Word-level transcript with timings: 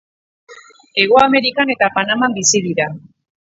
Hego 1.01 1.19
Amerikan 1.27 1.75
eta 1.75 1.91
Panaman 1.99 2.37
bizi 2.41 2.65
dira. 2.71 2.91